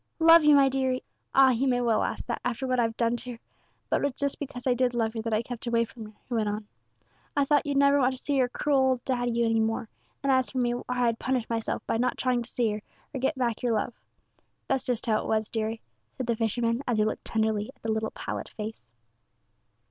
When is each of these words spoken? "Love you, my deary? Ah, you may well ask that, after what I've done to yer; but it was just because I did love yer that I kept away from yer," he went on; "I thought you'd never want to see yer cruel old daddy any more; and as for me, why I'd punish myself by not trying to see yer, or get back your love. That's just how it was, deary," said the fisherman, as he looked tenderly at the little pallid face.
"Love 0.17 0.43
you, 0.43 0.55
my 0.55 0.67
deary? 0.67 1.03
Ah, 1.35 1.51
you 1.51 1.67
may 1.67 1.79
well 1.79 2.01
ask 2.01 2.25
that, 2.25 2.41
after 2.43 2.65
what 2.65 2.79
I've 2.79 2.97
done 2.97 3.15
to 3.17 3.29
yer; 3.29 3.39
but 3.87 4.01
it 4.01 4.03
was 4.05 4.13
just 4.15 4.39
because 4.39 4.65
I 4.65 4.73
did 4.73 4.95
love 4.95 5.13
yer 5.13 5.21
that 5.21 5.31
I 5.31 5.43
kept 5.43 5.67
away 5.67 5.85
from 5.85 6.07
yer," 6.07 6.13
he 6.27 6.33
went 6.33 6.49
on; 6.49 6.67
"I 7.37 7.45
thought 7.45 7.67
you'd 7.67 7.77
never 7.77 7.99
want 7.99 8.13
to 8.13 8.17
see 8.17 8.37
yer 8.37 8.47
cruel 8.49 8.79
old 8.79 9.05
daddy 9.05 9.45
any 9.45 9.59
more; 9.59 9.89
and 10.23 10.31
as 10.31 10.49
for 10.49 10.57
me, 10.57 10.73
why 10.73 10.83
I'd 11.07 11.19
punish 11.19 11.47
myself 11.51 11.85
by 11.85 11.97
not 11.97 12.17
trying 12.17 12.41
to 12.41 12.49
see 12.49 12.71
yer, 12.71 12.81
or 13.13 13.19
get 13.19 13.37
back 13.37 13.61
your 13.61 13.73
love. 13.73 13.93
That's 14.67 14.85
just 14.85 15.05
how 15.05 15.21
it 15.21 15.27
was, 15.27 15.49
deary," 15.49 15.81
said 16.17 16.25
the 16.25 16.35
fisherman, 16.35 16.81
as 16.87 16.97
he 16.97 17.05
looked 17.05 17.25
tenderly 17.25 17.69
at 17.75 17.83
the 17.83 17.91
little 17.91 18.09
pallid 18.09 18.49
face. 18.49 18.91